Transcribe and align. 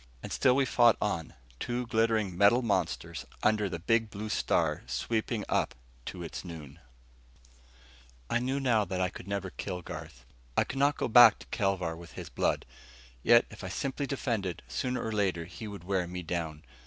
And 0.23 0.33
still 0.33 0.55
we 0.55 0.65
fought 0.65 0.97
on, 0.99 1.35
two 1.59 1.85
glittering 1.85 2.35
metal 2.35 2.63
monsters 2.63 3.27
under 3.43 3.69
the 3.69 3.77
big 3.77 4.09
blue 4.09 4.29
star 4.29 4.81
sweeping 4.87 5.45
up 5.47 5.75
to 6.07 6.23
its 6.23 6.43
noon. 6.43 6.79
I 8.27 8.39
knew 8.39 8.59
now 8.59 8.83
that 8.83 8.99
I 8.99 9.09
could 9.09 9.27
never 9.27 9.51
kill 9.51 9.83
Garth. 9.83 10.25
I 10.57 10.63
could 10.63 10.79
not 10.79 10.97
go 10.97 11.07
back 11.07 11.37
to 11.37 11.47
Kelvar 11.51 11.95
with 11.95 12.13
his 12.13 12.29
blood. 12.29 12.65
Yet 13.21 13.45
if 13.51 13.63
I 13.63 13.69
simply 13.69 14.07
defended, 14.07 14.63
sooner 14.67 15.05
or 15.05 15.11
later 15.11 15.45
he 15.45 15.67
would 15.67 15.83
wear 15.83 16.07
me 16.07 16.23
down. 16.23 16.63